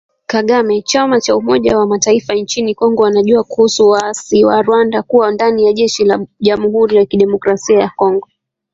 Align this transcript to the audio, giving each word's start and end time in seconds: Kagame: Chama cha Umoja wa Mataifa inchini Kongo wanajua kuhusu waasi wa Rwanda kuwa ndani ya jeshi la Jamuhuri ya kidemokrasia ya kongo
Kagame: 0.31 0.81
Chama 0.81 1.21
cha 1.21 1.35
Umoja 1.37 1.77
wa 1.77 1.87
Mataifa 1.87 2.35
inchini 2.35 2.75
Kongo 2.75 3.03
wanajua 3.03 3.43
kuhusu 3.43 3.87
waasi 3.87 4.45
wa 4.45 4.61
Rwanda 4.61 5.01
kuwa 5.03 5.31
ndani 5.31 5.65
ya 5.65 5.73
jeshi 5.73 6.05
la 6.05 6.25
Jamuhuri 6.39 6.95
ya 6.97 7.05
kidemokrasia 7.05 7.79
ya 7.79 7.89
kongo 7.95 8.27